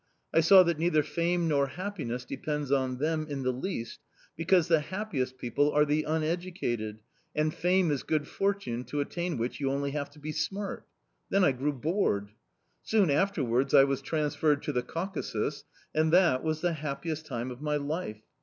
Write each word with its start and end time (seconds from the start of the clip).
I 0.33 0.39
saw 0.39 0.63
that 0.63 0.79
neither 0.79 1.03
fame 1.03 1.47
nor 1.47 1.67
happiness 1.67 2.25
depends 2.25 2.71
on 2.71 2.97
them 2.97 3.27
in 3.29 3.43
the 3.43 3.51
least, 3.53 3.99
because 4.35 4.67
the 4.67 4.79
happiest 4.79 5.37
people 5.37 5.71
are 5.73 5.85
the 5.85 6.05
uneducated, 6.05 7.01
and 7.35 7.53
fame 7.53 7.91
is 7.91 8.01
good 8.01 8.27
fortune, 8.27 8.83
to 8.85 8.99
attain 8.99 9.37
which 9.37 9.59
you 9.59 9.67
have 9.69 9.75
only 9.75 9.91
to 9.91 10.19
be 10.19 10.31
smart. 10.31 10.87
Then 11.29 11.43
I 11.43 11.51
grew 11.51 11.71
bored... 11.73 12.31
Soon 12.81 13.11
afterwards 13.11 13.75
I 13.75 13.83
was 13.83 14.01
transferred 14.01 14.63
to 14.63 14.71
the 14.73 14.81
Caucasus; 14.81 15.65
and 15.93 16.11
that 16.11 16.43
was 16.43 16.61
the 16.61 16.73
happiest 16.73 17.27
time 17.27 17.51
of 17.51 17.61
my 17.61 17.77
life. 17.77 18.23